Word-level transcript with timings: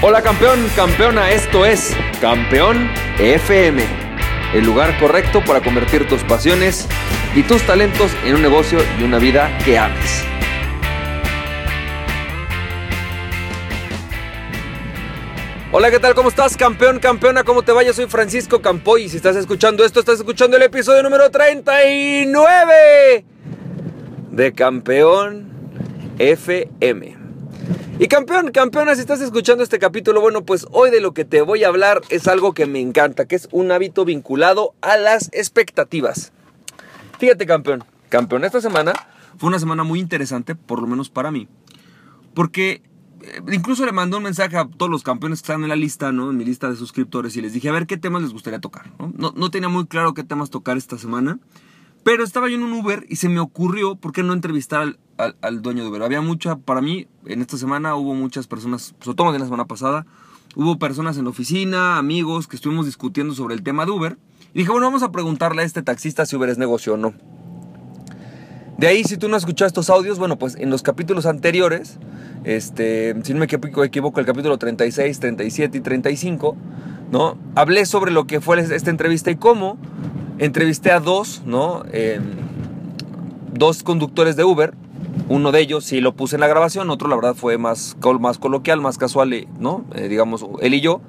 Hola 0.00 0.22
campeón, 0.22 0.64
campeona, 0.76 1.32
esto 1.32 1.66
es 1.66 1.92
Campeón 2.20 2.88
FM, 3.18 3.82
el 4.54 4.64
lugar 4.64 4.96
correcto 5.00 5.42
para 5.44 5.60
convertir 5.60 6.06
tus 6.06 6.22
pasiones 6.22 6.86
y 7.34 7.42
tus 7.42 7.62
talentos 7.62 8.12
en 8.24 8.36
un 8.36 8.42
negocio 8.42 8.78
y 9.00 9.02
una 9.02 9.18
vida 9.18 9.50
que 9.64 9.76
ames. 9.76 10.22
Hola, 15.72 15.90
¿qué 15.90 15.98
tal? 15.98 16.14
¿Cómo 16.14 16.28
estás, 16.28 16.56
campeón, 16.56 17.00
campeona? 17.00 17.42
¿Cómo 17.42 17.64
te 17.64 17.72
va? 17.72 17.82
Yo 17.82 17.92
soy 17.92 18.06
Francisco 18.06 18.62
Campoy 18.62 19.02
y 19.02 19.08
si 19.08 19.16
estás 19.16 19.34
escuchando 19.34 19.84
esto, 19.84 19.98
estás 19.98 20.20
escuchando 20.20 20.56
el 20.56 20.62
episodio 20.62 21.02
número 21.02 21.28
39 21.28 23.24
de 24.30 24.52
Campeón 24.52 25.50
FM. 26.20 27.17
Y 28.00 28.06
campeón, 28.06 28.52
campeona, 28.52 28.94
si 28.94 29.00
estás 29.00 29.20
escuchando 29.20 29.64
este 29.64 29.80
capítulo, 29.80 30.20
bueno, 30.20 30.44
pues 30.44 30.68
hoy 30.70 30.92
de 30.92 31.00
lo 31.00 31.14
que 31.14 31.24
te 31.24 31.42
voy 31.42 31.64
a 31.64 31.68
hablar 31.68 32.00
es 32.10 32.28
algo 32.28 32.54
que 32.54 32.64
me 32.66 32.78
encanta, 32.78 33.26
que 33.26 33.34
es 33.34 33.48
un 33.50 33.72
hábito 33.72 34.04
vinculado 34.04 34.72
a 34.82 34.96
las 34.96 35.30
expectativas. 35.32 36.30
Fíjate, 37.18 37.44
campeón, 37.44 37.82
campeón, 38.08 38.44
esta 38.44 38.60
semana 38.60 38.92
fue 39.36 39.48
una 39.48 39.58
semana 39.58 39.82
muy 39.82 39.98
interesante, 39.98 40.54
por 40.54 40.80
lo 40.80 40.86
menos 40.86 41.10
para 41.10 41.32
mí, 41.32 41.48
porque 42.34 42.82
eh, 43.22 43.40
incluso 43.50 43.84
le 43.84 43.90
mandé 43.90 44.16
un 44.16 44.22
mensaje 44.22 44.56
a 44.56 44.68
todos 44.68 44.92
los 44.92 45.02
campeones 45.02 45.40
que 45.40 45.46
están 45.50 45.64
en 45.64 45.68
la 45.68 45.76
lista, 45.76 46.12
¿no? 46.12 46.30
En 46.30 46.36
mi 46.36 46.44
lista 46.44 46.70
de 46.70 46.76
suscriptores 46.76 47.36
y 47.36 47.40
les 47.40 47.52
dije, 47.52 47.68
a 47.68 47.72
ver 47.72 47.88
qué 47.88 47.96
temas 47.96 48.22
les 48.22 48.32
gustaría 48.32 48.60
tocar, 48.60 48.92
¿no? 49.00 49.32
No, 49.34 49.50
tenía 49.50 49.68
muy 49.68 49.88
claro 49.88 50.14
qué 50.14 50.22
temas 50.22 50.50
tocar 50.50 50.76
esta 50.76 50.98
semana. 50.98 51.40
Pero 52.04 52.22
estaba 52.22 52.48
yo 52.48 52.54
en 52.54 52.62
un 52.62 52.74
Uber 52.74 53.04
y 53.08 53.16
se 53.16 53.28
me 53.28 53.40
ocurrió, 53.40 53.96
¿por 53.96 54.12
qué 54.12 54.22
no 54.22 54.32
entrevistar 54.32 54.82
al, 54.82 54.98
al, 55.18 55.62
dueño 55.62 55.82
de 55.82 55.90
Uber. 55.90 56.02
Había 56.02 56.20
mucha, 56.20 56.56
para 56.56 56.80
mí, 56.80 57.06
en 57.26 57.40
esta 57.40 57.56
semana 57.56 57.96
hubo 57.96 58.14
muchas 58.14 58.46
personas, 58.46 58.94
sobre 59.00 59.16
todo 59.16 59.34
en 59.34 59.40
la 59.40 59.46
semana 59.46 59.66
pasada, 59.66 60.06
hubo 60.54 60.78
personas 60.78 61.18
en 61.18 61.24
la 61.24 61.30
oficina, 61.30 61.98
amigos, 61.98 62.46
que 62.46 62.56
estuvimos 62.56 62.86
discutiendo 62.86 63.34
sobre 63.34 63.54
el 63.54 63.62
tema 63.62 63.84
de 63.84 63.90
Uber. 63.90 64.16
Y 64.54 64.58
dije, 64.60 64.70
bueno, 64.70 64.86
vamos 64.86 65.02
a 65.02 65.12
preguntarle 65.12 65.62
a 65.62 65.64
este 65.64 65.82
taxista 65.82 66.24
si 66.24 66.36
Uber 66.36 66.48
es 66.48 66.58
negocio 66.58 66.94
o 66.94 66.96
no. 66.96 67.14
De 68.78 68.86
ahí, 68.86 69.02
si 69.02 69.16
tú 69.16 69.28
no 69.28 69.36
has 69.36 69.42
escuchado 69.42 69.66
estos 69.66 69.90
audios, 69.90 70.20
bueno, 70.20 70.38
pues 70.38 70.54
en 70.54 70.70
los 70.70 70.82
capítulos 70.82 71.26
anteriores, 71.26 71.98
este, 72.44 73.16
si 73.24 73.32
no 73.32 73.40
me 73.40 73.46
equivoco, 73.46 74.20
el 74.20 74.26
capítulo 74.26 74.56
36, 74.56 75.18
37 75.18 75.78
y 75.78 75.80
35, 75.80 76.56
¿no? 77.10 77.36
Hablé 77.56 77.86
sobre 77.86 78.12
lo 78.12 78.28
que 78.28 78.40
fue 78.40 78.60
esta 78.60 78.90
entrevista 78.90 79.32
y 79.32 79.36
cómo 79.36 79.78
entrevisté 80.38 80.92
a 80.92 81.00
dos, 81.00 81.42
¿no? 81.44 81.82
Em, 81.92 82.22
dos 83.52 83.82
conductores 83.82 84.36
de 84.36 84.44
Uber 84.44 84.74
uno 85.28 85.52
de 85.52 85.60
ellos 85.60 85.84
sí 85.84 86.00
lo 86.00 86.14
puse 86.14 86.36
en 86.36 86.40
la 86.40 86.48
grabación, 86.48 86.90
otro 86.90 87.08
la 87.08 87.16
verdad 87.16 87.34
fue 87.34 87.58
más, 87.58 87.96
más 88.20 88.38
coloquial, 88.38 88.80
más 88.80 88.98
casual, 88.98 89.32
eh, 89.32 89.48
¿no? 89.58 89.84
Eh, 89.94 90.08
digamos, 90.08 90.44
él 90.60 90.74
y 90.74 90.80
yo. 90.80 91.00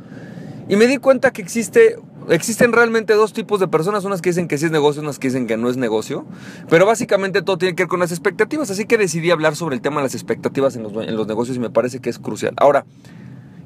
Y 0.67 0.75
me 0.75 0.87
di 0.87 0.97
cuenta 0.97 1.31
que 1.31 1.41
existe, 1.41 1.97
existen 2.29 2.73
realmente 2.73 3.13
dos 3.13 3.33
tipos 3.33 3.59
de 3.59 3.67
personas, 3.67 4.05
unas 4.05 4.21
que 4.21 4.29
dicen 4.29 4.47
que 4.47 4.57
sí 4.57 4.65
es 4.65 4.71
negocio, 4.71 5.01
unas 5.01 5.19
que 5.19 5.29
dicen 5.29 5.47
que 5.47 5.57
no 5.57 5.69
es 5.69 5.77
negocio. 5.77 6.25
Pero 6.69 6.85
básicamente 6.85 7.41
todo 7.41 7.57
tiene 7.57 7.75
que 7.75 7.83
ver 7.83 7.89
con 7.89 7.99
las 7.99 8.11
expectativas, 8.11 8.69
así 8.69 8.85
que 8.85 8.97
decidí 8.97 9.31
hablar 9.31 9.55
sobre 9.55 9.75
el 9.75 9.81
tema 9.81 9.97
de 9.97 10.03
las 10.03 10.15
expectativas 10.15 10.75
en 10.75 10.83
los, 10.83 10.93
en 10.93 11.15
los 11.15 11.25
negocios 11.25 11.57
y 11.57 11.59
me 11.59 11.69
parece 11.69 11.99
que 11.99 12.09
es 12.09 12.19
crucial. 12.19 12.53
Ahora, 12.57 12.85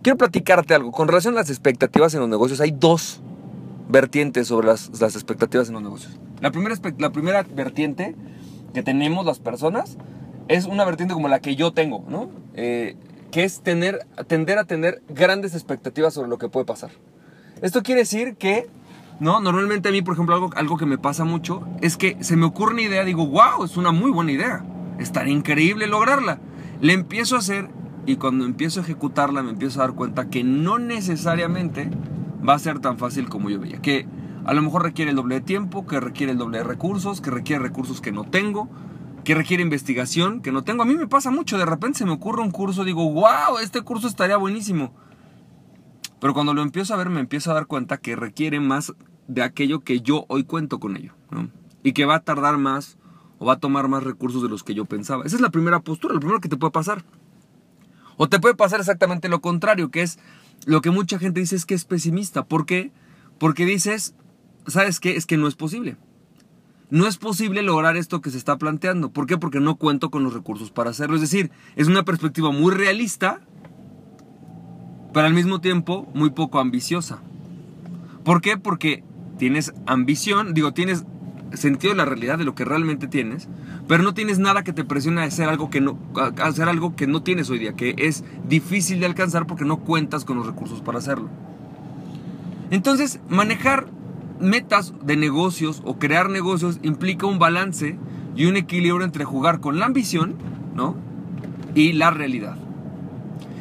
quiero 0.02 0.18
platicarte 0.18 0.76
algo. 0.76 0.92
Con 0.92 1.08
relación 1.08 1.34
a 1.34 1.38
las 1.38 1.50
expectativas 1.50 2.14
en 2.14 2.20
los 2.20 2.30
negocios, 2.30 2.62
hay 2.62 2.72
dos 2.72 3.22
vertientes 3.90 4.48
sobre 4.48 4.68
las, 4.68 5.02
las 5.02 5.16
expectativas 5.16 5.68
en 5.68 5.74
los 5.74 5.84
negocios. 5.84 6.20
La 6.42 6.52
primera, 6.52 6.76
la 7.00 7.12
primera 7.12 7.44
vertiente 7.44 8.16
que 8.74 8.84
tenemos 8.84 9.26
las 9.26 9.40
personas 9.40 9.98
es 10.48 10.66
una 10.66 10.86
vertiente 10.86 11.14
como 11.14 11.28
la 11.28 11.40
que 11.40 11.56
yo 11.56 11.74
tengo, 11.74 12.06
¿no? 12.08 12.30
Eh, 12.54 12.96
que 13.32 13.44
es 13.44 13.62
tener, 13.62 14.06
tender 14.28 14.60
a 14.60 14.66
tener 14.66 15.02
grandes 15.10 15.56
expectativas 15.56 16.14
sobre 16.14 16.30
lo 16.30 16.38
que 16.38 16.50
puede 16.50 16.66
pasar. 16.66 16.92
Esto 17.62 17.82
quiere 17.82 18.02
decir 18.02 18.36
que, 18.36 18.68
¿no? 19.20 19.40
Normalmente 19.40 19.90
a 19.90 19.92
mí, 19.92 20.02
por 20.02 20.14
ejemplo, 20.14 20.36
algo, 20.36 20.50
algo 20.56 20.78
que 20.78 20.86
me 20.86 20.98
pasa 20.98 21.24
mucho 21.24 21.64
es 21.82 21.98
que 21.98 22.18
se 22.24 22.36
me 22.36 22.46
ocurre 22.46 22.74
una 22.74 22.82
idea, 22.84 23.04
digo, 23.04 23.26
wow, 23.26 23.64
es 23.64 23.78
una 23.78 23.92
muy 23.92 24.12
buena 24.12 24.32
idea, 24.32 24.64
estaría 25.00 25.34
increíble 25.34 25.88
lograrla. 25.88 26.40
Le 26.82 26.94
empiezo 26.94 27.36
a 27.36 27.40
hacer 27.40 27.70
y 28.06 28.18
cuando 28.18 28.46
empiezo 28.46 28.80
a 28.80 28.84
ejecutarla 28.84 29.42
me 29.42 29.52
empiezo 29.52 29.82
a 29.82 29.88
dar 29.88 29.96
cuenta 29.96 30.30
que 30.30 30.44
no 30.44 30.78
necesariamente 30.78 31.90
va 32.48 32.54
a 32.54 32.60
ser 32.60 32.80
tan 32.80 32.98
fácil 32.98 33.30
como 33.30 33.50
yo 33.50 33.60
veía. 33.60 33.82
Que 33.82 34.06
a 34.46 34.54
lo 34.54 34.62
mejor 34.62 34.84
requiere 34.84 35.12
el 35.12 35.16
doble 35.16 35.36
de 35.36 35.42
tiempo, 35.42 35.88
que 35.88 36.00
requiere 36.00 36.34
el 36.34 36.38
doble 36.38 36.60
de 36.60 36.66
recursos, 36.66 37.22
que 37.22 37.32
requiere 37.32 37.64
recursos 37.64 38.02
que 38.02 38.12
no 38.12 38.26
tengo, 38.26 38.70
que 39.24 39.36
requiere 39.36 39.64
investigación, 39.64 40.42
que 40.42 40.52
no 40.52 40.64
tengo. 40.64 40.84
A 40.84 40.86
mí 40.86 40.96
me 40.96 41.08
pasa 41.08 41.32
mucho, 41.32 41.58
de 41.58 41.66
repente 41.66 42.00
se 42.00 42.06
me 42.06 42.12
ocurre 42.12 42.42
un 42.42 42.52
curso, 42.52 42.84
digo, 42.84 43.10
wow, 43.12 43.60
este 43.62 43.82
curso 43.82 44.08
estaría 44.08 44.38
buenísimo. 44.38 44.94
Pero 46.20 46.34
cuando 46.34 46.54
lo 46.54 46.62
empiezo 46.62 46.94
a 46.94 46.98
ver, 46.98 47.10
me 47.10 47.20
empiezo 47.20 47.52
a 47.52 47.54
dar 47.54 47.68
cuenta 47.68 47.98
que 47.98 48.16
requiere 48.16 48.60
más 48.60 48.94
de 49.28 49.44
aquello 49.44 49.82
que 49.82 50.02
yo 50.02 50.26
hoy 50.28 50.44
cuento 50.44 50.80
con 50.80 50.96
ello. 50.98 51.14
Y 51.84 51.94
que 51.94 52.06
va 52.06 52.16
a 52.16 52.20
tardar 52.22 52.58
más 52.58 52.98
o 53.40 53.46
va 53.46 53.54
a 53.54 53.60
tomar 53.60 53.88
más 53.88 54.04
recursos 54.04 54.42
de 54.42 54.50
los 54.50 54.64
que 54.64 54.74
yo 54.74 54.86
pensaba. 54.86 55.26
Esa 55.26 55.36
es 55.36 55.42
la 55.42 55.50
primera 55.50 55.82
postura, 55.82 56.14
lo 56.14 56.20
primero 56.20 56.40
que 56.40 56.50
te 56.50 56.58
puede 56.58 56.72
pasar. 56.72 57.04
O 58.16 58.30
te 58.30 58.40
puede 58.40 58.56
pasar 58.56 58.80
exactamente 58.80 59.28
lo 59.28 59.42
contrario, 59.42 59.90
que 59.90 60.02
es 60.02 60.20
lo 60.66 60.82
que 60.82 60.92
mucha 60.92 61.20
gente 61.20 61.40
dice 61.40 61.56
es 61.56 61.66
que 61.66 61.74
es 61.74 61.84
pesimista. 61.84 62.46
¿Por 62.46 62.66
qué? 62.66 62.92
Porque 63.38 63.66
dices, 63.66 64.16
¿sabes 64.68 65.00
qué? 65.00 65.18
Es 65.18 65.26
que 65.26 65.36
no 65.36 65.48
es 65.48 65.56
posible 65.56 65.98
no 66.94 67.08
es 67.08 67.18
posible 67.18 67.64
lograr 67.64 67.98
esto 67.98 68.22
que 68.22 68.30
se 68.30 68.38
está 68.38 68.60
planteando. 68.60 69.10
¿Por 69.10 69.26
qué? 69.26 69.40
Porque 69.40 69.60
no 69.60 69.78
cuento 69.78 70.12
con 70.12 70.24
los 70.24 70.36
recursos 70.36 70.70
para 70.70 70.92
hacerlo. 70.92 71.16
Es 71.16 71.22
decir, 71.22 71.50
es 71.76 71.88
una 71.88 72.06
perspectiva 72.06 72.52
muy 72.52 72.72
realista, 72.72 73.42
pero 75.12 75.26
al 75.26 75.34
mismo 75.34 75.60
tiempo 75.60 76.08
muy 76.14 76.30
poco 76.30 76.60
ambiciosa. 76.60 77.18
¿Por 78.24 78.42
qué? 78.42 78.58
Porque 78.60 79.04
tienes 79.40 79.74
ambición, 79.88 80.54
digo, 80.54 80.74
tienes 80.74 81.04
sentido 81.54 81.94
de 81.94 81.98
la 81.98 82.06
realidad 82.06 82.38
de 82.38 82.44
lo 82.44 82.54
que 82.54 82.64
realmente 82.64 83.08
tienes, 83.08 83.50
pero 83.88 84.04
no 84.04 84.14
tienes 84.14 84.38
nada 84.38 84.64
que 84.64 84.72
te 84.72 84.84
presione 84.84 85.22
a 85.22 85.24
hacer 85.24 85.50
algo 85.50 85.72
que 85.72 85.82
no, 85.82 85.98
hacer 86.44 86.70
algo 86.70 86.96
que 86.96 87.08
no 87.08 87.24
tienes 87.24 87.50
hoy 87.50 87.58
día, 87.58 87.74
que 87.74 87.96
es 87.98 88.24
difícil 88.48 89.00
de 89.00 89.08
alcanzar 89.08 89.48
porque 89.48 89.66
no 89.66 89.80
cuentas 89.80 90.26
con 90.26 90.38
los 90.38 90.46
recursos 90.46 90.82
para 90.82 91.00
hacerlo. 91.00 91.28
Entonces, 92.70 93.20
manejar 93.30 93.88
metas 94.44 94.94
de 95.02 95.18
negocios 95.18 95.82
o 95.86 95.98
crear 95.98 96.30
negocios 96.30 96.80
implica 96.84 97.26
un 97.26 97.40
balance 97.40 97.98
y 98.36 98.46
un 98.46 98.58
equilibrio 98.58 99.04
entre 99.04 99.26
jugar 99.26 99.60
con 99.60 99.80
la 99.80 99.86
ambición, 99.86 100.36
¿no? 100.76 100.96
Y 101.74 101.94
la 101.94 102.12
realidad. 102.12 102.58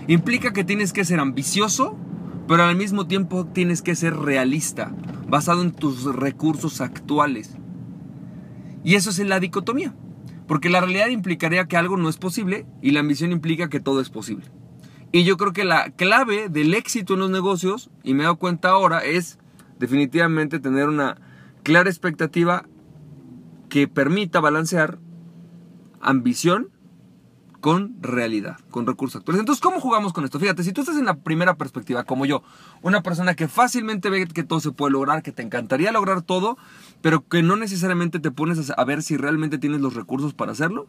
Implica 0.09 0.53
que 0.53 0.65
tienes 0.65 0.93
que 0.93 1.05
ser 1.05 1.21
ambicioso, 1.21 1.97
pero 2.49 2.65
al 2.65 2.77
mismo 2.77 3.07
tiempo 3.07 3.47
tienes 3.47 3.83
que 3.83 3.95
ser 3.95 4.17
realista, 4.17 4.93
basado 5.29 5.63
en 5.63 5.73
tus 5.73 6.05
recursos 6.05 6.81
actuales. 6.81 7.57
Y 8.85 8.97
eso 8.97 9.11
es 9.11 9.19
la 9.21 9.41
dicotomía, 9.41 9.95
porque 10.49 10.69
la 10.69 10.81
realidad 10.81 11.09
implicaría 11.09 11.67
que 11.67 11.77
algo 11.77 11.97
no 11.97 12.09
es 12.09 12.17
posible 12.17 12.67
y 12.83 12.91
la 12.91 13.01
ambición 13.01 13.31
implica 13.31 13.69
que 13.69 13.81
todo 13.81 14.01
es 14.01 14.11
posible. 14.11 14.47
Y 15.13 15.25
yo 15.25 15.37
creo 15.37 15.53
que 15.53 15.65
la 15.65 15.91
clave 15.91 16.49
del 16.49 16.75
éxito 16.75 17.15
en 17.15 17.21
los 17.21 17.31
negocios, 17.31 17.91
y 18.03 18.15
me 18.15 18.21
he 18.21 18.25
dado 18.25 18.37
cuenta 18.37 18.71
ahora, 18.71 19.05
es 19.05 19.39
definitivamente 19.83 20.61
tener 20.61 20.89
una 20.89 21.17
clara 21.65 21.91
expectativa 21.91 22.67
que 23.69 23.89
permita 23.89 24.39
balancear 24.39 25.01
ambición 26.01 26.71
con 27.61 27.97
realidad, 28.01 28.59
con 28.71 28.87
recursos 28.87 29.17
actuales. 29.17 29.41
Entonces, 29.41 29.61
¿cómo 29.61 29.81
jugamos 29.81 30.13
con 30.13 30.25
esto? 30.25 30.39
Fíjate, 30.39 30.63
si 30.63 30.73
tú 30.73 30.83
estás 30.83 30.97
en 30.99 31.05
la 31.05 31.17
primera 31.17 31.57
perspectiva, 31.57 32.05
como 32.05 32.27
yo, 32.27 32.45
una 32.81 33.03
persona 33.03 33.35
que 33.35 33.49
fácilmente 33.49 34.09
ve 34.09 34.29
que 34.29 34.45
todo 34.45 34.61
se 34.61 34.71
puede 34.71 34.93
lograr, 34.93 35.25
que 35.25 35.33
te 35.33 35.43
encantaría 35.43 35.91
lograr 35.91 36.23
todo, 36.23 36.57
pero 37.01 37.27
que 37.27 37.43
no 37.43 37.57
necesariamente 37.57 38.21
te 38.21 38.31
pones 38.31 38.71
a 38.71 38.85
ver 38.85 39.03
si 39.03 39.17
realmente 39.17 39.59
tienes 39.59 39.81
los 39.81 39.95
recursos 39.95 40.33
para 40.33 40.53
hacerlo, 40.53 40.87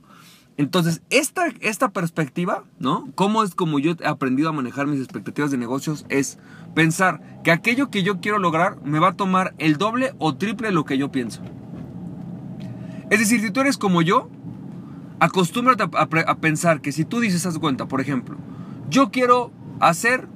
entonces, 0.58 1.02
esta, 1.10 1.48
esta 1.62 1.90
perspectiva, 1.90 2.64
¿no? 2.80 3.10
¿Cómo 3.16 3.44
es 3.44 3.56
como 3.56 3.80
yo 3.80 3.94
he 4.00 4.08
aprendido 4.08 4.50
a 4.50 4.54
manejar 4.54 4.86
mis 4.86 5.00
expectativas 5.00 5.50
de 5.50 5.58
negocios? 5.58 6.06
Es 6.10 6.38
pensar 6.76 7.42
que 7.44 7.52
aquello 7.52 7.90
que 7.90 8.04
yo 8.04 8.20
quiero 8.20 8.38
lograr 8.38 8.80
me 8.84 9.00
va 9.00 9.10
a 9.10 9.14
tomar 9.14 9.56
el 9.58 9.78
doble 9.78 10.14
o 10.20 10.36
triple 10.36 10.68
de 10.68 10.74
lo 10.74 10.86
que 10.86 10.98
yo 10.98 11.12
pienso. 11.12 11.42
Es 13.10 13.20
decir, 13.20 13.42
si 13.42 13.50
tú 13.50 13.62
eres 13.62 13.78
como 13.78 14.04
yo, 14.04 14.30
acostúmbrate 15.20 15.86
a, 15.92 16.36
pensar 16.36 16.82
que 16.82 16.92
si 16.92 17.04
tú 17.04 17.20
dices, 17.20 17.46
haz 17.48 17.58
cuenta, 17.58 17.88
por 17.88 18.00
ejemplo, 18.00 18.38
yo 18.90 19.10
quiero 19.10 19.52
hacer, 19.80 20.28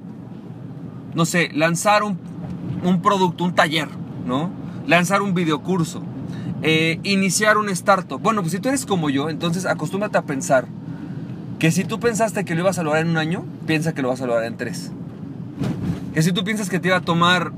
no 1.14 1.26
sé, 1.26 1.50
lanzar 1.54 2.02
un, 2.02 2.18
un 2.82 3.02
producto, 3.02 3.44
un 3.44 3.54
taller, 3.54 3.88
¿no? 4.26 4.50
Lanzar 4.86 5.22
un 5.22 5.34
videocurso 5.34 6.02
eh, 6.62 6.98
iniciar 7.02 7.56
un 7.56 7.68
startup. 7.68 8.20
Bueno, 8.20 8.42
pues 8.42 8.52
si 8.52 8.58
tú 8.58 8.68
eres 8.68 8.86
como 8.86 9.10
yo, 9.10 9.30
entonces 9.30 9.66
acostúmbrate 9.66 10.18
a 10.18 10.22
pensar 10.22 10.66
que 11.58 11.70
si 11.70 11.84
tú 11.84 12.00
pensaste 12.00 12.44
que 12.44 12.54
lo 12.54 12.60
ibas 12.60 12.78
a 12.78 12.82
lograr 12.82 13.02
en 13.02 13.10
un 13.10 13.16
año, 13.16 13.44
piensa 13.66 13.94
que 13.94 14.02
lo 14.02 14.08
vas 14.08 14.20
a 14.20 14.26
lograr 14.26 14.44
en 14.44 14.56
tres. 14.56 14.92
Que 16.14 16.22
si 16.22 16.32
tú 16.32 16.44
piensas 16.44 16.68
que 16.68 16.80
te 16.80 16.88
iba 16.88 16.96
a 16.96 17.00
tomar, 17.00 17.52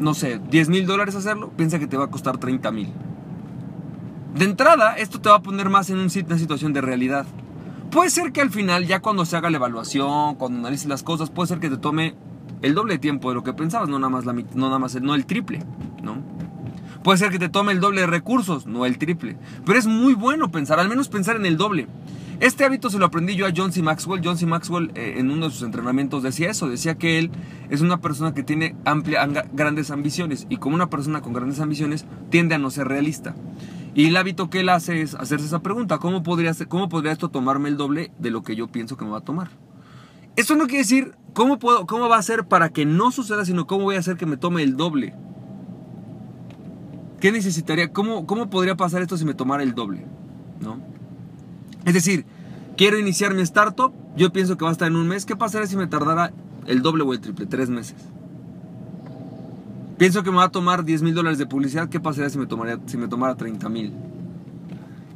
no 0.00 0.14
sé, 0.14 0.40
10 0.50 0.68
mil 0.68 0.86
dólares 0.86 1.14
hacerlo, 1.14 1.50
piensa 1.56 1.78
que 1.78 1.86
te 1.86 1.96
va 1.96 2.04
a 2.04 2.08
costar 2.08 2.38
30 2.38 2.70
mil. 2.72 2.92
De 4.34 4.44
entrada, 4.44 4.96
esto 4.96 5.20
te 5.20 5.28
va 5.28 5.36
a 5.36 5.42
poner 5.42 5.68
más 5.68 5.90
en 5.90 5.98
una 5.98 6.08
situación 6.10 6.72
de 6.72 6.80
realidad. 6.80 7.26
Puede 7.90 8.10
ser 8.10 8.32
que 8.32 8.40
al 8.40 8.50
final, 8.50 8.86
ya 8.86 9.00
cuando 9.00 9.24
se 9.24 9.36
haga 9.36 9.50
la 9.50 9.56
evaluación, 9.56 10.34
cuando 10.34 10.58
analices 10.58 10.88
las 10.88 11.02
cosas, 11.02 11.30
puede 11.30 11.48
ser 11.48 11.58
que 11.58 11.70
te 11.70 11.78
tome 11.78 12.14
el 12.62 12.74
doble 12.74 12.98
tiempo 12.98 13.30
de 13.30 13.36
lo 13.36 13.42
que 13.42 13.52
pensabas, 13.52 13.88
no 13.88 13.98
nada 13.98 14.10
más, 14.10 14.24
no 14.24 14.66
nada 14.66 14.78
más 14.78 15.00
no 15.00 15.14
el 15.14 15.26
triple, 15.26 15.60
¿no? 16.02 16.16
Puede 17.08 17.20
ser 17.20 17.30
que 17.30 17.38
te 17.38 17.48
tome 17.48 17.72
el 17.72 17.80
doble 17.80 18.02
de 18.02 18.06
recursos, 18.06 18.66
no 18.66 18.84
el 18.84 18.98
triple. 18.98 19.38
Pero 19.64 19.78
es 19.78 19.86
muy 19.86 20.12
bueno 20.12 20.50
pensar, 20.50 20.78
al 20.78 20.90
menos 20.90 21.08
pensar 21.08 21.36
en 21.36 21.46
el 21.46 21.56
doble. 21.56 21.88
Este 22.38 22.66
hábito 22.66 22.90
se 22.90 22.98
lo 22.98 23.06
aprendí 23.06 23.34
yo 23.34 23.46
a 23.46 23.52
John 23.56 23.72
C. 23.72 23.80
Maxwell. 23.80 24.20
John 24.22 24.36
C. 24.36 24.44
Maxwell 24.44 24.90
eh, 24.94 25.14
en 25.16 25.30
uno 25.30 25.46
de 25.46 25.52
sus 25.52 25.62
entrenamientos 25.62 26.22
decía 26.22 26.50
eso, 26.50 26.68
decía 26.68 26.98
que 26.98 27.18
él 27.18 27.30
es 27.70 27.80
una 27.80 28.02
persona 28.02 28.34
que 28.34 28.42
tiene 28.42 28.76
amplia, 28.84 29.26
grandes 29.54 29.90
ambiciones 29.90 30.46
y 30.50 30.58
como 30.58 30.74
una 30.74 30.90
persona 30.90 31.22
con 31.22 31.32
grandes 31.32 31.60
ambiciones 31.60 32.04
tiende 32.28 32.56
a 32.56 32.58
no 32.58 32.70
ser 32.70 32.88
realista. 32.88 33.34
Y 33.94 34.04
el 34.08 34.16
hábito 34.18 34.50
que 34.50 34.60
él 34.60 34.68
hace 34.68 35.00
es 35.00 35.14
hacerse 35.14 35.46
esa 35.46 35.60
pregunta, 35.60 35.96
¿cómo 35.96 36.22
podría, 36.22 36.52
cómo 36.68 36.90
podría 36.90 37.12
esto 37.12 37.30
tomarme 37.30 37.70
el 37.70 37.78
doble 37.78 38.12
de 38.18 38.30
lo 38.30 38.42
que 38.42 38.54
yo 38.54 38.68
pienso 38.68 38.98
que 38.98 39.06
me 39.06 39.12
va 39.12 39.18
a 39.20 39.24
tomar? 39.24 39.48
Esto 40.36 40.56
no 40.56 40.66
quiere 40.66 40.80
decir 40.80 41.14
cómo, 41.32 41.58
puedo, 41.58 41.86
cómo 41.86 42.10
va 42.10 42.18
a 42.18 42.22
ser 42.22 42.44
para 42.44 42.68
que 42.68 42.84
no 42.84 43.12
suceda, 43.12 43.46
sino 43.46 43.66
cómo 43.66 43.84
voy 43.84 43.96
a 43.96 44.00
hacer 44.00 44.18
que 44.18 44.26
me 44.26 44.36
tome 44.36 44.62
el 44.62 44.76
doble. 44.76 45.14
¿Qué 47.20 47.32
necesitaría? 47.32 47.92
¿Cómo, 47.92 48.26
cómo 48.26 48.48
podría 48.48 48.76
pasar 48.76 49.02
esto 49.02 49.16
si 49.16 49.24
me 49.24 49.34
tomara 49.34 49.62
el 49.62 49.74
doble? 49.74 50.04
¿No? 50.60 50.78
Es 51.84 51.94
decir, 51.94 52.24
quiero 52.76 52.98
iniciar 52.98 53.34
mi 53.34 53.42
startup, 53.42 53.92
yo 54.16 54.32
pienso 54.32 54.56
que 54.56 54.64
va 54.64 54.70
a 54.70 54.72
estar 54.72 54.88
en 54.88 54.96
un 54.96 55.08
mes. 55.08 55.24
¿Qué 55.24 55.36
pasaría 55.36 55.66
si 55.66 55.76
me 55.76 55.86
tardara 55.86 56.32
el 56.66 56.82
doble 56.82 57.02
o 57.02 57.12
el 57.12 57.20
triple? 57.20 57.46
Tres 57.46 57.70
meses. 57.70 57.96
Pienso 59.98 60.22
que 60.22 60.30
me 60.30 60.36
va 60.36 60.44
a 60.44 60.50
tomar 60.50 60.84
10 60.84 61.02
mil 61.02 61.14
dólares 61.14 61.38
de 61.38 61.46
publicidad. 61.46 61.88
¿Qué 61.88 61.98
pasaría 61.98 62.30
si 62.30 62.38
me, 62.38 62.46
tomaría, 62.46 62.78
si 62.86 62.96
me 62.96 63.08
tomara 63.08 63.34
30 63.34 63.68
mil? 63.68 63.92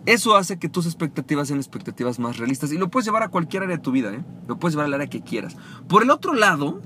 Eso 0.06 0.34
hace 0.34 0.58
que 0.58 0.68
tus 0.68 0.86
expectativas 0.86 1.46
sean 1.46 1.60
expectativas 1.60 2.18
más 2.18 2.38
realistas 2.38 2.72
y 2.72 2.78
lo 2.78 2.90
puedes 2.90 3.06
llevar 3.06 3.22
a 3.22 3.28
cualquier 3.28 3.62
área 3.62 3.76
de 3.76 3.82
tu 3.82 3.92
vida, 3.92 4.12
¿eh? 4.12 4.24
Lo 4.48 4.58
puedes 4.58 4.74
llevar 4.74 4.86
al 4.86 4.94
área 4.94 5.06
que 5.06 5.20
quieras. 5.20 5.56
Por 5.86 6.02
el 6.02 6.10
otro 6.10 6.34
lado, 6.34 6.80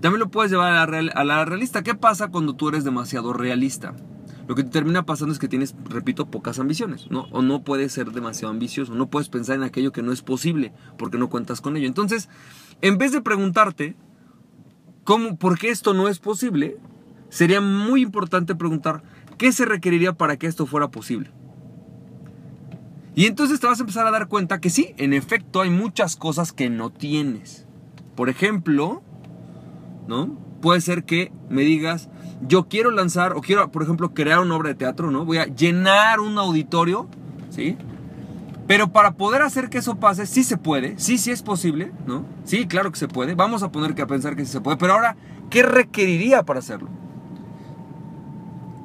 también 0.00 0.20
lo 0.20 0.30
puedes 0.30 0.50
llevar 0.50 0.72
a 0.72 1.24
la, 1.24 1.44
realista. 1.44 1.82
¿Qué 1.82 1.94
pasa 1.94 2.28
cuando 2.28 2.54
tú 2.54 2.68
eres 2.68 2.84
demasiado 2.84 3.32
realista? 3.32 3.94
Lo 4.48 4.54
que 4.54 4.64
te 4.64 4.70
termina 4.70 5.04
pasando 5.04 5.32
es 5.32 5.38
que 5.38 5.46
tienes, 5.46 5.76
repito, 5.88 6.30
pocas 6.30 6.58
ambiciones, 6.58 7.10
¿no? 7.10 7.26
O 7.30 7.42
no 7.42 7.62
puedes 7.62 7.92
ser 7.92 8.10
demasiado 8.10 8.52
ambicioso, 8.52 8.94
no 8.94 9.08
puedes 9.08 9.28
pensar 9.28 9.56
en 9.56 9.62
aquello 9.62 9.92
que 9.92 10.02
no 10.02 10.10
es 10.12 10.22
posible 10.22 10.72
porque 10.98 11.18
no 11.18 11.28
cuentas 11.28 11.60
con 11.60 11.76
ello. 11.76 11.86
Entonces, 11.86 12.28
en 12.80 12.98
vez 12.98 13.12
de 13.12 13.20
preguntarte, 13.20 13.94
¿cómo, 15.04 15.36
por 15.36 15.58
qué 15.58 15.68
esto 15.68 15.94
no 15.94 16.08
es 16.08 16.18
posible? 16.18 16.78
Sería 17.28 17.60
muy 17.60 18.00
importante 18.00 18.54
preguntar, 18.56 19.02
¿qué 19.38 19.52
se 19.52 19.66
requeriría 19.66 20.14
para 20.14 20.36
que 20.36 20.46
esto 20.46 20.66
fuera 20.66 20.90
posible? 20.90 21.30
Y 23.14 23.26
entonces 23.26 23.60
te 23.60 23.66
vas 23.66 23.78
a 23.78 23.82
empezar 23.82 24.06
a 24.06 24.10
dar 24.10 24.28
cuenta 24.28 24.60
que 24.60 24.70
sí, 24.70 24.94
en 24.96 25.12
efecto 25.12 25.60
hay 25.60 25.70
muchas 25.70 26.16
cosas 26.16 26.52
que 26.52 26.70
no 26.70 26.90
tienes. 26.90 27.66
Por 28.16 28.30
ejemplo, 28.30 29.02
¿no? 30.10 30.36
Puede 30.60 30.80
ser 30.80 31.04
que 31.04 31.32
me 31.48 31.62
digas, 31.62 32.10
yo 32.42 32.68
quiero 32.68 32.90
lanzar 32.90 33.32
o 33.34 33.40
quiero, 33.40 33.70
por 33.70 33.84
ejemplo, 33.84 34.12
crear 34.12 34.40
una 34.40 34.56
obra 34.56 34.70
de 34.70 34.74
teatro, 34.74 35.10
¿no? 35.12 35.24
Voy 35.24 35.38
a 35.38 35.46
llenar 35.46 36.18
un 36.18 36.36
auditorio, 36.36 37.08
¿sí? 37.48 37.78
Pero 38.66 38.92
para 38.92 39.12
poder 39.12 39.42
hacer 39.42 39.70
que 39.70 39.78
eso 39.78 39.96
pase, 40.00 40.26
sí 40.26 40.42
se 40.42 40.56
puede, 40.56 40.98
sí, 40.98 41.16
sí 41.16 41.30
es 41.30 41.42
posible, 41.42 41.92
¿no? 42.06 42.26
Sí, 42.44 42.66
claro 42.66 42.90
que 42.90 42.98
se 42.98 43.06
puede. 43.06 43.36
Vamos 43.36 43.62
a 43.62 43.70
poner 43.70 43.94
que 43.94 44.02
a 44.02 44.06
pensar 44.08 44.34
que 44.34 44.44
sí 44.44 44.50
se 44.50 44.60
puede. 44.60 44.76
Pero 44.76 44.94
ahora, 44.94 45.16
¿qué 45.48 45.62
requeriría 45.62 46.42
para 46.42 46.58
hacerlo? 46.58 46.88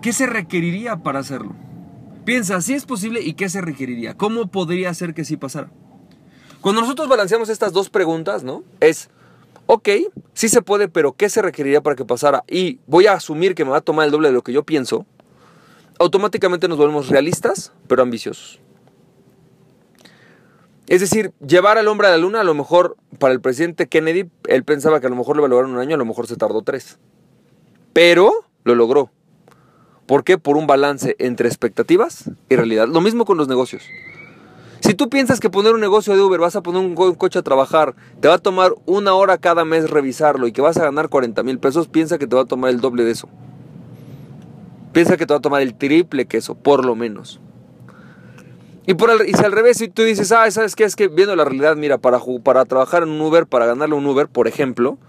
¿Qué 0.01 0.13
se 0.13 0.27
requeriría 0.27 0.97
para 0.97 1.19
hacerlo? 1.19 1.53
Piensa, 2.23 2.61
si 2.61 2.73
es 2.73 2.85
posible 2.85 3.21
y 3.21 3.33
qué 3.33 3.49
se 3.49 3.61
requeriría. 3.61 4.15
¿Cómo 4.15 4.47
podría 4.47 4.91
hacer 4.91 5.15
que 5.15 5.25
sí 5.25 5.37
pasara? 5.37 5.71
Cuando 6.61 6.81
nosotros 6.81 7.07
balanceamos 7.07 7.49
estas 7.49 7.73
dos 7.73 7.89
preguntas, 7.89 8.43
¿no? 8.43 8.63
Es, 8.79 9.09
ok, 9.67 9.89
sí 10.33 10.49
se 10.49 10.61
puede, 10.61 10.87
pero 10.87 11.13
¿qué 11.13 11.29
se 11.29 11.41
requeriría 11.41 11.81
para 11.81 11.95
que 11.95 12.05
pasara? 12.05 12.43
Y 12.47 12.79
voy 12.87 13.07
a 13.07 13.13
asumir 13.13 13.55
que 13.55 13.65
me 13.65 13.71
va 13.71 13.77
a 13.77 13.81
tomar 13.81 14.05
el 14.05 14.11
doble 14.11 14.29
de 14.29 14.33
lo 14.33 14.43
que 14.43 14.53
yo 14.53 14.63
pienso. 14.63 15.05
Automáticamente 15.99 16.67
nos 16.67 16.77
volvemos 16.77 17.09
realistas, 17.09 17.71
pero 17.87 18.01
ambiciosos. 18.01 18.59
Es 20.87 21.01
decir, 21.01 21.33
llevar 21.45 21.77
al 21.77 21.87
hombre 21.87 22.07
a 22.07 22.11
la 22.11 22.17
luna, 22.17 22.41
a 22.41 22.43
lo 22.43 22.53
mejor 22.53 22.95
para 23.17 23.33
el 23.33 23.41
presidente 23.41 23.87
Kennedy, 23.87 24.29
él 24.47 24.63
pensaba 24.63 24.99
que 24.99 25.07
a 25.07 25.09
lo 25.09 25.15
mejor 25.15 25.37
lo 25.37 25.45
en 25.59 25.65
un 25.71 25.79
año, 25.79 25.95
a 25.95 25.97
lo 25.97 26.05
mejor 26.05 26.27
se 26.27 26.35
tardó 26.35 26.61
tres. 26.61 26.99
Pero 27.93 28.31
lo 28.63 28.75
logró. 28.75 29.09
¿Por 30.05 30.23
qué? 30.23 30.37
Por 30.37 30.57
un 30.57 30.67
balance 30.67 31.15
entre 31.17 31.47
expectativas 31.47 32.29
y 32.49 32.55
realidad. 32.55 32.87
Lo 32.87 33.01
mismo 33.01 33.25
con 33.25 33.37
los 33.37 33.47
negocios. 33.47 33.83
Si 34.85 34.93
tú 34.93 35.09
piensas 35.09 35.39
que 35.39 35.49
poner 35.49 35.73
un 35.73 35.81
negocio 35.81 36.15
de 36.15 36.21
Uber, 36.21 36.39
vas 36.39 36.55
a 36.55 36.61
poner 36.61 36.79
un 36.79 36.93
coche 37.15 37.39
a 37.39 37.41
trabajar, 37.41 37.95
te 38.19 38.27
va 38.27 38.35
a 38.35 38.37
tomar 38.37 38.75
una 38.85 39.15
hora 39.15 39.39
cada 39.39 39.65
mes 39.65 39.89
revisarlo 39.89 40.45
y 40.45 40.51
que 40.51 40.61
vas 40.61 40.77
a 40.77 40.83
ganar 40.83 41.09
40 41.09 41.41
mil 41.41 41.57
pesos, 41.57 41.87
piensa 41.87 42.19
que 42.19 42.27
te 42.27 42.35
va 42.35 42.43
a 42.43 42.45
tomar 42.45 42.69
el 42.69 42.81
doble 42.81 43.03
de 43.03 43.09
eso. 43.09 43.27
Piensa 44.93 45.17
que 45.17 45.25
te 45.25 45.33
va 45.33 45.39
a 45.39 45.41
tomar 45.41 45.63
el 45.63 45.73
triple 45.73 46.27
que 46.27 46.37
eso, 46.37 46.53
por 46.53 46.85
lo 46.85 46.95
menos. 46.95 47.41
Y, 48.85 48.93
por 48.93 49.09
y 49.27 49.33
si 49.33 49.43
al 49.43 49.53
revés, 49.53 49.77
si 49.77 49.87
tú 49.87 50.03
dices, 50.03 50.31
ah, 50.31 50.51
¿sabes 50.51 50.75
qué? 50.75 50.83
Es 50.83 50.95
que 50.95 51.07
viendo 51.07 51.35
la 51.35 51.45
realidad, 51.45 51.75
mira, 51.75 51.97
para, 51.97 52.19
para 52.43 52.63
trabajar 52.65 53.01
en 53.01 53.09
un 53.09 53.19
Uber, 53.21 53.47
para 53.47 53.65
ganarle 53.65 53.95
un 53.95 54.05
Uber, 54.05 54.27
por 54.27 54.47
ejemplo, 54.47 54.99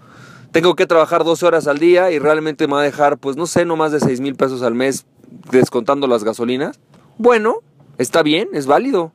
tengo 0.51 0.75
que 0.75 0.87
trabajar 0.87 1.23
12 1.23 1.45
horas 1.45 1.67
al 1.67 1.77
día 1.77 2.09
y 2.09 2.17
realmente 2.17 2.65
me 2.65 2.73
va 2.73 2.81
a 2.81 2.83
dejar, 2.83 3.19
pues 3.19 3.37
no 3.37 3.45
sé, 3.45 3.63
no 3.63 3.75
más 3.75 3.91
de 3.91 3.99
6 3.99 4.21
mil 4.21 4.33
pesos 4.33 4.63
al 4.63 4.73
mes 4.73 5.05
descontando 5.51 6.07
las 6.07 6.23
gasolinas. 6.23 6.79
Bueno, 7.19 7.57
está 7.99 8.23
bien, 8.23 8.49
es 8.53 8.65
válido 8.65 9.13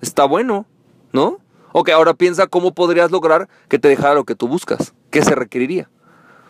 está 0.00 0.24
bueno, 0.24 0.66
¿no? 1.12 1.38
Ok, 1.72 1.90
ahora 1.90 2.14
piensa 2.14 2.46
cómo 2.46 2.72
podrías 2.72 3.10
lograr 3.10 3.48
que 3.68 3.78
te 3.78 3.88
dejara 3.88 4.14
lo 4.14 4.24
que 4.24 4.34
tú 4.34 4.46
buscas. 4.46 4.94
¿Qué 5.10 5.22
se 5.22 5.34
requeriría? 5.34 5.90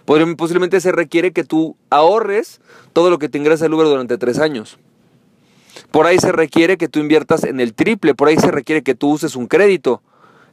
posiblemente 0.05 0.81
se 0.83 0.93
requiere 0.93 1.33
que 1.33 1.45
tú 1.45 1.77
ahorres 1.89 2.61
todo 2.93 3.09
lo 3.09 3.19
que 3.19 3.31
te 3.31 3.39
ingresa 3.39 3.65
el 3.67 3.73
Uber 3.73 3.87
durante 3.87 4.19
tres 4.19 4.39
años. 4.39 4.79
Por 5.91 6.07
ahí 6.07 6.19
se 6.19 6.31
requiere 6.31 6.77
que 6.77 6.89
tú 6.89 7.01
inviertas 7.01 7.45
en 7.45 7.59
el 7.61 7.75
triple, 7.75 8.15
por 8.15 8.29
ahí 8.29 8.37
se 8.37 8.51
requiere 8.51 8.83
que 8.83 8.95
tú 8.95 9.11
uses 9.11 9.35
un 9.35 9.47
crédito. 9.47 10.03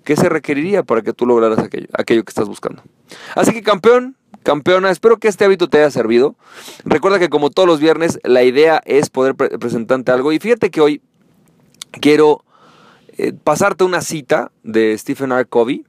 ¿Qué 0.04 0.16
se 0.16 0.30
requeriría 0.30 0.84
para 0.84 1.02
que 1.02 1.14
tú 1.14 1.26
lograras 1.26 1.60
aquello, 1.60 1.88
aquello 1.94 2.24
que 2.24 2.30
estás 2.30 2.48
buscando? 2.48 2.82
Así 3.36 3.52
que 3.52 3.62
campeón, 3.62 4.16
campeona, 4.42 4.90
espero 4.90 5.18
que 5.18 5.28
este 5.28 5.46
hábito 5.46 5.68
te 5.68 5.78
haya 5.78 5.92
servido. 5.92 6.36
Recuerda 6.86 7.20
que 7.20 7.30
como 7.30 7.52
todos 7.52 7.68
los 7.68 7.80
viernes, 7.80 8.20
la 8.24 8.44
idea 8.44 8.82
es 8.86 9.10
poder 9.10 9.36
presentarte 9.36 10.12
algo. 10.12 10.32
Y 10.32 10.40
fíjate 10.40 10.72
que 10.72 10.82
hoy 10.82 11.02
quiero 11.92 12.44
eh, 13.24 13.34
pasarte 13.34 13.84
una 13.84 14.02
cita 14.02 14.52
de 14.64 14.98
Stephen 14.98 15.32
R. 15.32 15.46
Covey 15.46 15.86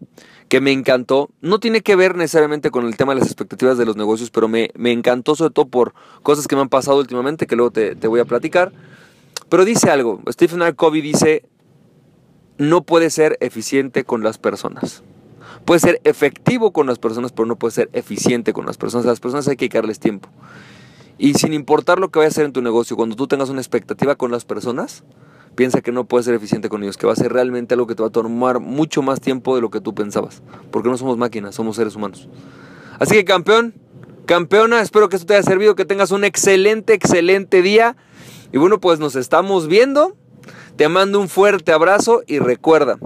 que 0.51 0.61
me 0.61 0.71
encantó. 0.71 1.31
No 1.41 1.61
tiene 1.61 1.81
que 1.81 1.97
ver 1.97 2.15
necesariamente 2.15 2.71
con 2.71 2.85
el 2.85 2.95
tema 2.95 3.15
de 3.15 3.21
las 3.21 3.29
expectativas 3.29 3.79
de 3.79 3.87
los 3.87 3.97
negocios, 3.97 4.31
pero 4.31 4.49
me, 4.49 4.71
encantó 4.77 5.35
sobre 5.35 5.55
todo 5.55 5.67
por 5.67 5.95
cosas 6.23 6.47
que 6.47 6.57
me 6.57 6.61
han 6.61 6.69
pasado 6.69 6.99
últimamente 6.99 7.47
que 7.47 7.57
luego 7.57 7.71
te, 7.71 7.97
te 7.97 8.07
voy 8.07 8.21
a 8.21 8.27
platicar. 8.27 8.71
Pero 9.49 9.65
dice 9.65 9.89
algo, 9.89 10.21
Stephen 10.31 10.61
R. 10.61 10.75
Covey 10.75 11.01
dice, 11.01 11.47
no 12.59 12.83
puede 12.83 13.09
ser 13.09 13.39
eficiente 13.41 14.05
con 14.05 14.23
las 14.23 14.37
personas. 14.37 15.03
Puede 15.65 15.81
ser 15.81 16.03
efectivo 16.05 16.75
con 16.75 16.87
las 16.87 16.99
personas, 16.99 17.33
pero 17.33 17.47
no 17.47 17.57
puede 17.57 17.73
ser 17.73 17.89
eficiente 17.95 18.53
con 18.53 18.67
las 18.67 18.77
personas. 18.77 19.07
A 19.07 19.09
las 19.09 19.21
personas 19.21 19.49
hay 19.49 19.57
que 19.57 19.65
dedicarles 19.65 20.01
tiempo. 20.01 20.29
Y 21.17 21.33
sin 21.33 21.55
importar 21.55 21.99
lo 21.99 22.11
que 22.11 22.19
vaya 22.19 22.29
a 22.29 22.31
hacer 22.31 22.45
en 22.45 22.53
tu 22.53 22.61
negocio, 22.61 22.95
cuando 22.95 23.17
tú 23.17 23.27
tengas 23.27 23.49
una 23.49 23.63
expectativa 23.63 24.17
con 24.17 24.31
las 24.31 24.45
personas, 24.45 25.03
piensa 25.55 25.81
que 25.81 25.93
no 25.93 26.05
puedes 26.05 26.27
ser 26.27 26.35
eficiente 26.35 26.69
con 26.69 26.83
ellos, 26.83 26.97
que 26.97 27.07
va 27.07 27.13
a 27.13 27.17
ser 27.17 27.33
realmente 27.33 27.75
algo 27.75 27.87
que 27.87 27.95
te 27.95 28.03
va 28.03 28.09
a 28.09 28.13
tomar 28.13 28.61
mucho 28.61 29.03
más 29.03 29.21
tiempo 29.21 29.55
de 29.55 29.61
lo 29.61 29.71
que 29.71 29.81
tú 29.81 29.95
pensabas, 29.95 30.43
porque 30.71 30.89
no 30.89 30.97
somos 30.97 31.17
máquinas, 31.17 31.55
somos 31.55 31.77
seres 31.77 31.97
humanos. 31.97 32.29
Así 32.99 33.15
que 33.15 33.25
campeón, 33.25 33.75
campeona, 34.27 34.81
espero 34.81 35.09
que 35.09 35.17
esto 35.17 35.27
te 35.27 35.35
haya 35.35 35.43
servido, 35.43 35.75
que 35.75 35.85
tengas 35.85 36.11
un 36.11 36.25
excelente, 36.25 36.95
excelente 36.95 37.63
día. 37.63 37.97
Y 38.53 38.59
bueno, 38.59 38.81
pues 38.81 38.99
nos 38.99 39.17
estamos 39.17 39.67
viendo. 39.67 40.17
Te 40.77 40.89
mando 40.89 41.21
un 41.21 41.29
fuerte 41.29 41.73
abrazo 41.73 42.23
y 42.27 42.39
recuerda, 42.39 42.99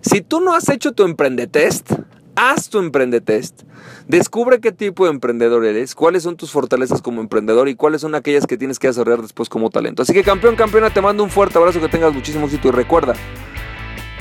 si 0.00 0.20
tú 0.20 0.40
no 0.40 0.54
has 0.54 0.68
hecho 0.68 0.92
tu 0.92 1.04
emprendetest, 1.04 1.92
haz 2.36 2.68
tu 2.68 2.78
emprendetest. 2.78 3.62
Descubre 4.06 4.60
qué 4.60 4.70
tipo 4.70 5.04
de 5.04 5.10
emprendedor 5.10 5.64
eres, 5.64 5.94
cuáles 5.94 6.22
son 6.22 6.36
tus 6.36 6.52
fortalezas 6.52 7.02
como 7.02 7.20
emprendedor 7.20 7.68
y 7.68 7.74
cuáles 7.74 8.02
son 8.02 8.14
aquellas 8.14 8.46
que 8.46 8.56
tienes 8.56 8.78
que 8.78 8.86
desarrollar 8.86 9.22
después 9.22 9.48
como 9.48 9.70
talento. 9.70 10.02
Así 10.02 10.12
que 10.12 10.22
campeón, 10.22 10.54
campeona, 10.54 10.90
te 10.90 11.00
mando 11.00 11.24
un 11.24 11.30
fuerte 11.30 11.58
abrazo, 11.58 11.80
que 11.80 11.88
tengas 11.88 12.14
muchísimo 12.14 12.46
éxito 12.46 12.68
y 12.68 12.70
recuerda, 12.70 13.14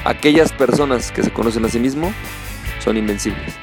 aquellas 0.05 0.51
personas 0.51 1.11
que 1.11 1.21
se 1.21 1.31
conocen 1.31 1.65
a 1.65 1.69
sí 1.69 1.79
mismo 1.79 2.11
son 2.79 2.97
invencibles. 2.97 3.53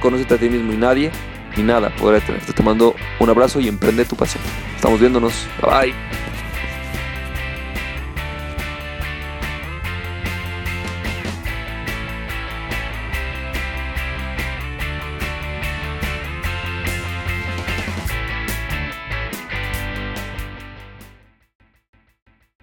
conócete 0.00 0.34
a 0.34 0.38
ti 0.38 0.48
mismo 0.48 0.72
y 0.72 0.76
nadie 0.76 1.10
ni 1.56 1.62
nada 1.62 1.94
podrá 1.96 2.20
detenerte. 2.20 2.52
Te 2.52 2.62
mando 2.62 2.94
un 3.18 3.30
abrazo 3.30 3.60
y 3.60 3.68
emprende 3.68 4.04
tu 4.04 4.16
pasión. 4.16 4.42
Estamos 4.76 5.00
viéndonos. 5.00 5.46
Bye. 5.62 6.21